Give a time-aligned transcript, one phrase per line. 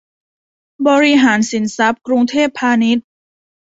[0.87, 3.05] บริหารสินทรัพย์ กรุงเทพพาณิชย์